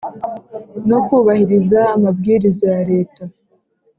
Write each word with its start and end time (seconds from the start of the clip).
no 0.89 0.97
kubahiriza 1.05 1.79
amabwiriza 1.95 2.65
ya 2.75 2.81
Leta 2.91 3.23